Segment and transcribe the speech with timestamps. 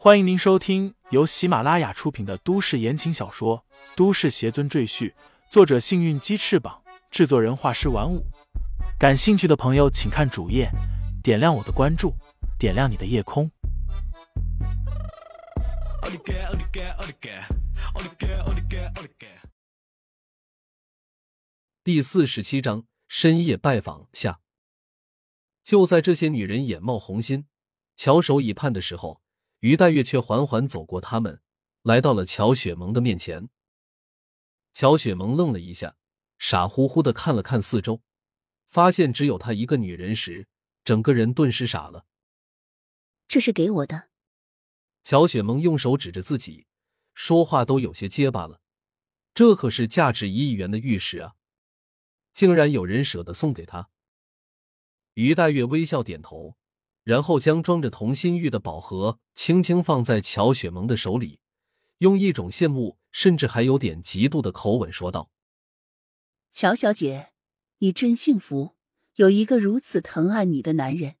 [0.00, 3.64] 欢迎您收听由喜马拉雅出品的都市言情小说
[3.96, 5.10] 《都市邪尊赘婿》，
[5.50, 8.24] 作者：幸运鸡翅膀，制作人：画师玩五。
[8.96, 10.70] 感兴趣的朋友，请看主页，
[11.20, 12.14] 点亮我的关注，
[12.60, 13.50] 点亮你的夜空。
[21.82, 24.38] 第四十七章深夜拜访下。
[25.64, 27.46] 就在这些女人眼冒红心、
[27.96, 29.20] 翘首以盼的时候，
[29.60, 31.40] 于黛月却缓缓走过他们，
[31.82, 33.48] 来到了乔雪萌的面前。
[34.72, 35.96] 乔雪萌愣了一下，
[36.38, 38.02] 傻乎乎的看了看四周，
[38.66, 40.46] 发现只有她一个女人时，
[40.84, 42.06] 整个人顿时傻了。
[43.26, 44.08] 这是给我的。
[45.02, 46.66] 乔雪萌用手指着自己，
[47.14, 48.60] 说话都有些结巴了。
[49.34, 51.34] 这可是价值一亿元的玉石啊，
[52.32, 53.90] 竟然有人舍得送给她。
[55.14, 56.56] 于黛月微笑点头，
[57.08, 61.40] 然后将装着同心玉的宝盒轻轻放在乔雪萌的手里，
[62.00, 65.30] 用一种羡慕甚至还有点嫉妒的口吻说道
[66.52, 67.32] ：“乔小姐，
[67.78, 68.76] 你真幸福，
[69.14, 71.16] 有一个如此疼爱你的男人。”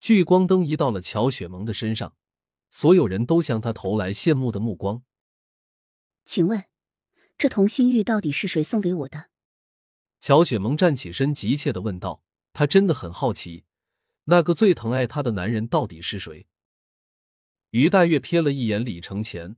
[0.00, 2.14] 聚光灯移到了乔雪萌的身上，
[2.68, 5.02] 所有人都向她投来羡慕的目光。
[6.26, 6.64] 请问，
[7.38, 9.30] 这同心玉到底是谁送给我的？
[10.20, 12.22] 乔雪萌站起身，急切的问道。
[12.52, 13.64] 她真的很好奇，
[14.30, 16.46] 那个最疼爱她的男人到底是谁。
[17.70, 19.56] 于黛月瞥了一眼李承前，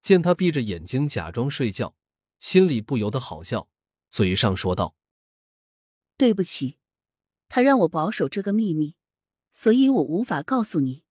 [0.00, 1.96] 见他闭着眼睛假装睡觉，
[2.38, 3.68] 心里不由得好笑，
[4.08, 4.94] 嘴上说道
[6.16, 6.78] ：“对不起，
[7.48, 8.94] 他让我保守这个秘密，
[9.50, 11.02] 所以我无法告诉你。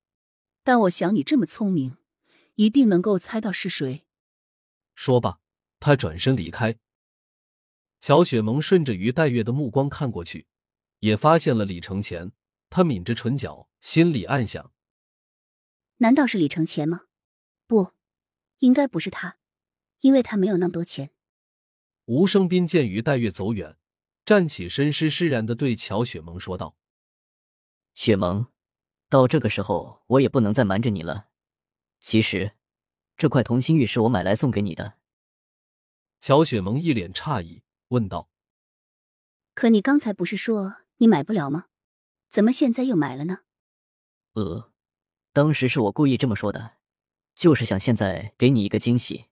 [0.63, 1.97] 但我想你这么聪明，
[2.55, 4.05] 一定能够猜到是谁。”
[4.95, 5.41] 说罢，
[5.81, 6.77] 他转身离开。
[7.99, 10.47] 乔雪萌顺着于黛月的目光看过去。
[10.99, 12.31] 也发现了李承前，
[12.75, 14.73] 他抿着唇角，心里暗想：
[15.99, 17.03] 难道是李承前吗？
[17.67, 17.93] 不，
[18.57, 19.37] 应该不是他，
[20.01, 21.11] 因为他没有那么多钱。
[22.03, 23.77] 吴生斌见于黛月走远，
[24.25, 26.75] 站起身，施施然的对乔雪萌说道
[27.95, 28.47] ：“雪萌，
[29.07, 31.29] 到这个时候，我也不能再瞒着你了。
[32.01, 32.57] 其实，
[33.15, 34.95] 这块同心玉是我买来送给你的。”
[36.19, 38.29] 乔雪萌一脸诧异，问道
[39.55, 41.67] ：“可你刚才不是说？”你买不了吗？
[42.35, 43.43] 怎么现在又买了呢？
[44.33, 44.69] 呃，
[45.31, 46.73] 当时是我故意这么说的，
[47.33, 49.27] 就是想现在给你一个惊喜。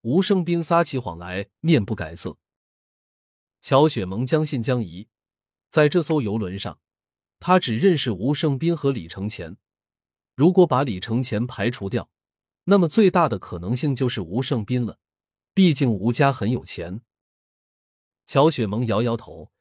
[0.00, 2.38] 吴胜斌撒起谎来，面不改色。
[3.60, 5.06] 乔雪萌将信将疑，
[5.68, 6.80] 在这艘游轮上，
[7.38, 9.56] 他只认识吴胜斌和李承前。
[10.34, 12.10] 如果把李承前排除掉，
[12.64, 14.98] 那么最大的可能性就是吴胜斌了。
[15.54, 17.02] 毕竟吴家很有钱。
[18.26, 19.52] 乔雪萌摇摇头。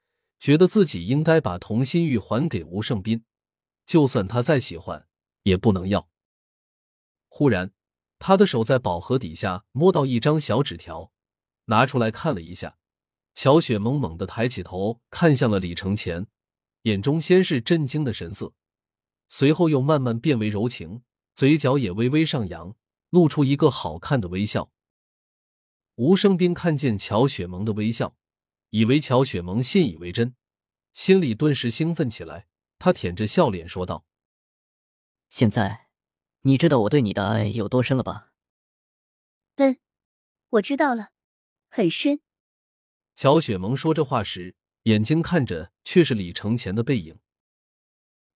[0.45, 3.23] 觉得自己应该把童心玉还给吴胜斌，
[3.83, 5.07] 就算他再喜欢，
[5.41, 6.07] 也不能要。
[7.29, 7.72] 忽然，
[8.19, 11.11] 他的手在宝盒底下摸到一张小纸条，
[11.66, 12.78] 拿出来看了一下。
[13.34, 16.28] 乔雪萌猛地抬起头，看向了李承前，
[16.84, 18.53] 眼中先是震惊的神色，
[19.28, 21.01] 随后又慢慢变为柔情，
[21.34, 22.75] 嘴角也微微上扬，
[23.09, 24.69] 露出一个好看的微笑。
[25.95, 28.16] 吴胜斌看见乔雪萌的微笑。
[28.75, 30.36] 以为乔雪萌信以为真，
[30.91, 32.50] 心里顿时兴奋起来。
[32.78, 34.06] 他舔着笑脸说道
[35.30, 35.88] ：“现在，
[36.41, 38.34] 你知道我对你的爱有多深了吧
[39.56, 39.80] ？”“嗯，
[40.50, 41.12] 我知道了，
[41.69, 42.19] 很深。”
[43.16, 47.18] 乔雪萌说这话时，眼睛看着却是李承前的背影。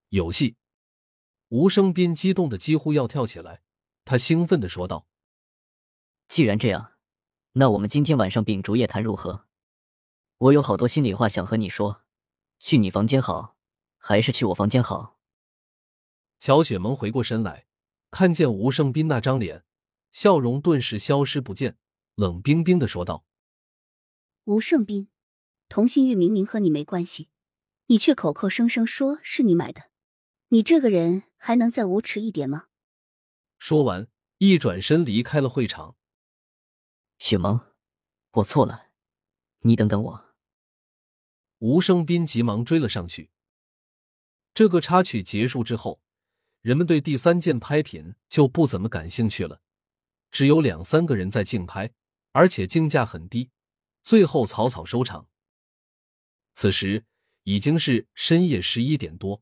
[0.08, 0.56] 有戏！
[1.50, 3.62] 吴生斌激动的几乎要跳起来，
[4.06, 5.06] 他兴奋的说道
[6.30, 6.94] ：“既然这样，
[7.52, 9.48] 那我们今天晚上秉烛夜谈如何？”
[10.40, 12.04] 我有好多心里话想和你说，
[12.60, 13.58] 去你房间好，
[13.98, 15.20] 还是去我房间好？
[16.40, 17.68] 乔雪萌回过身来，
[18.10, 19.66] 看见吴胜斌那张脸，
[20.12, 21.78] 笑容顿时消失不见，
[22.16, 23.26] 冷冰冰的说道
[24.46, 25.10] ：“吴胜斌，
[25.68, 27.28] 同心玉明明和你没关系，
[27.88, 29.90] 你却口口声声说是你买的，
[30.48, 32.68] 你这个人还能再无耻一点吗？”
[33.60, 35.98] 说完，一转身离开了会场。
[37.18, 37.60] 雪萌，
[38.32, 38.92] 我错了，
[39.64, 40.29] 你等等我。
[41.60, 43.30] 吴生斌急忙追了上去。
[44.54, 46.02] 这个插曲结束之后，
[46.62, 49.62] 人们对第三件拍品就不怎么感兴趣了，
[50.32, 51.92] 只有两三个人在竞拍，
[52.32, 53.52] 而且竞价很低，
[54.02, 55.28] 最后草草收场。
[56.54, 57.06] 此时
[57.44, 59.42] 已经是深夜十一点多。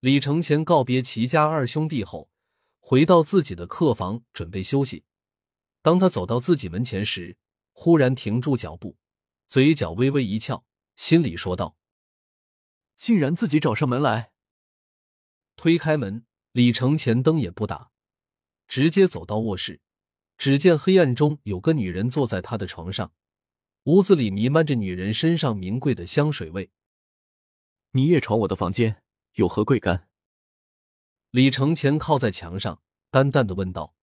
[0.00, 2.28] 李承前告别齐家二兄弟后，
[2.80, 5.04] 回到自己的客房准备休息。
[5.80, 7.38] 当他走到自己门前时，
[7.72, 8.96] 忽然停住脚步，
[9.48, 10.65] 嘴角微微一翘。
[10.96, 11.76] 心里说道
[12.96, 14.32] ：“竟然自己找上门来。”
[15.54, 17.90] 推开门，李承前灯也不打，
[18.66, 19.80] 直接走到卧室。
[20.38, 23.14] 只见黑暗中有个女人坐在他的床上，
[23.84, 26.70] 屋子里弥漫着女人身上名贵的香水味。
[27.92, 29.02] 你夜闯我的房间，
[29.34, 30.10] 有何贵干？
[31.30, 33.94] 李承前靠在墙上，淡淡的问道。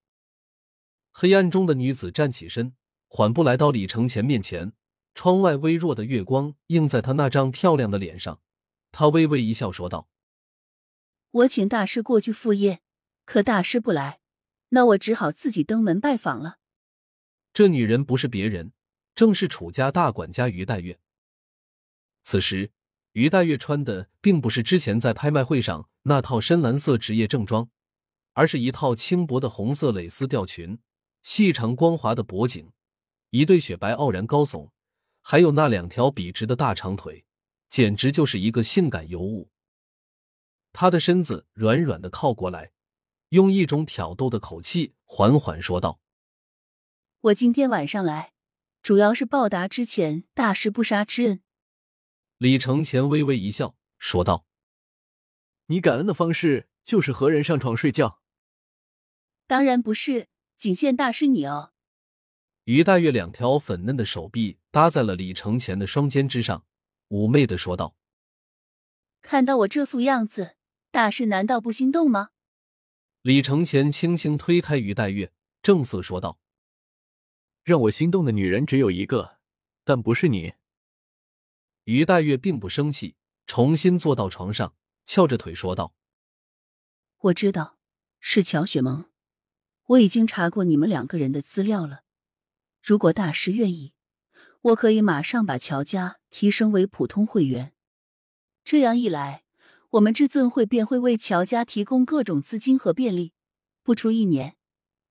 [1.11, 2.75] 黑暗中的女子站起身，
[3.07, 4.73] 缓步来到李承前面前。
[5.13, 8.41] 窗外微弱的月光映在他那张漂亮的脸上，
[8.91, 10.07] 他微微一笑，说道
[11.31, 12.81] ：“我请大师过去赴宴，
[13.25, 14.19] 可大师不来。”
[14.75, 16.57] 那我只好自己登门拜访了。
[17.53, 18.73] 这女人不是别人，
[19.13, 20.99] 正是楚家大管家于黛月。
[22.23, 22.71] 此时，
[23.11, 27.69] 于黛月穿的并不是之前在拍卖会上那套深蓝色职业正装，
[28.33, 30.79] 而是一套轻薄的红色蕾丝吊裙，
[31.21, 32.71] 细长光滑的脖颈，
[33.29, 34.71] 一对雪白傲然高耸，
[35.23, 37.25] 还有那两条笔直的大长腿，
[37.67, 39.49] 简直就是一个性感尤物。
[40.71, 42.73] 他的身子软软的靠过来。
[43.29, 45.99] 用一种挑逗的口气缓缓说道
[47.19, 48.31] ：“我今天晚上来，
[48.83, 51.41] 主要是报答之前大师不杀之恩。”
[52.37, 54.45] 李承前微微一笑，说道
[55.65, 58.21] ：“你感恩的方式就是和人上床睡觉
[59.47, 61.72] ？”“当然不是，仅限大师你哦。”
[62.65, 66.65] 于黛月两条粉嫩的手臂搭在了李承前的双肩之上，
[67.09, 67.95] 妩媚的说道
[69.21, 70.55] ：“看到我这副样子，
[70.89, 72.29] 大师难道不心动吗？”
[73.21, 76.39] 李承前轻轻推开于黛月，正色说道
[77.63, 79.39] ：“让我心动的女人只有一个，
[79.83, 80.53] 但不是你。”
[81.83, 84.73] 于黛月并不生气，重新坐到床上，
[85.05, 85.93] 翘着腿说道
[87.19, 87.77] ：“我知道
[88.21, 89.09] 是乔雪萌，
[89.87, 92.02] 我已经查过你们两个人的资料了。
[92.83, 93.93] 如果大师愿意，
[94.61, 97.73] 我可以马上把乔家提升为普通会员。
[98.63, 99.41] 这样一来。”
[99.93, 103.31] 我们至尊会便会为乔家提供各种资金和便利，
[103.83, 104.55] 不出一年，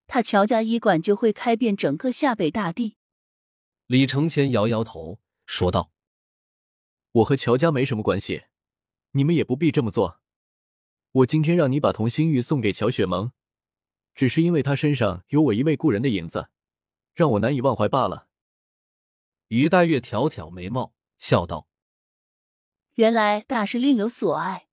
[0.08, 2.96] 他乔家医馆就会开遍整个下北大地。
[3.86, 5.92] 李承前摇摇头说道
[7.22, 8.46] ：“我和乔家没什么关系，
[9.12, 10.20] 你们也不必这么做。
[11.12, 13.30] 我今天让你把同心玉送给乔雪萌，
[14.16, 16.48] 只是因为她身上有我一位故人的影子，
[17.14, 18.28] 让我难以忘怀罢了。”
[19.48, 21.68] 于黛月挑挑眉毛，笑道
[22.94, 24.68] ：“原来大师另有所爱。”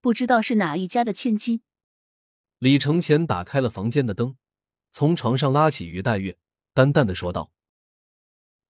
[0.00, 1.62] 不知道是哪一家的千金。
[2.58, 4.36] 李承前打开了房间的灯，
[4.90, 6.36] 从床上拉起于黛月，
[6.74, 7.54] 淡淡的说道：“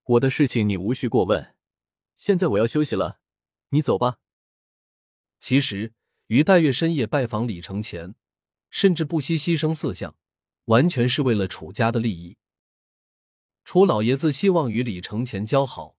[0.06, 1.56] 我的事情你无需过问，
[2.16, 3.18] 现在我要休息了，
[3.70, 4.18] 你走吧。”
[5.40, 5.92] 其实
[6.28, 8.14] 于黛月深夜拜访李承前，
[8.70, 10.14] 甚至不惜牺牲色相，
[10.66, 12.38] 完全是为了楚家的利益。
[13.64, 15.96] 楚老爷子希望与李承前交好，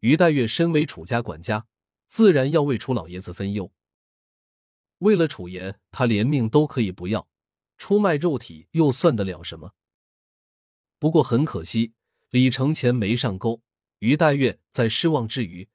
[0.00, 1.66] 于黛月身为楚家管家，
[2.06, 3.72] 自然要为楚老爷子分忧。
[4.98, 7.28] 为了楚爷，他连命都可以不要，
[7.78, 9.74] 出卖肉体又算得了什么？
[10.98, 11.92] 不过很可惜，
[12.30, 13.62] 李承前没上钩。
[14.00, 15.68] 于黛月在失望之余，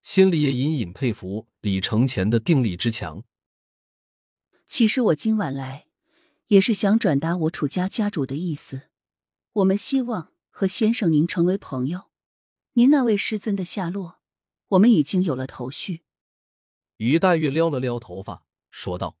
[0.00, 3.22] 心里也隐隐佩服李承前的定力之强。
[4.66, 5.86] 其实我今晚来，
[6.48, 8.88] 也是想转达我楚家家主的意思。
[9.52, 12.04] 我们希望和先生您成为朋友。
[12.72, 14.20] 您那位师尊的下落，
[14.68, 16.02] 我们已经有了头绪。
[16.96, 18.46] 于黛月撩了撩头发。
[18.70, 19.18] 说道：“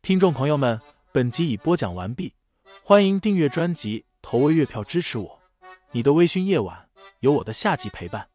[0.00, 0.80] 听众朋友们，
[1.10, 2.36] 本集已播讲完毕，
[2.84, 5.42] 欢迎订阅专辑，投喂月票支持我。
[5.90, 6.88] 你的微醺夜晚，
[7.18, 8.30] 有我的下集陪伴。”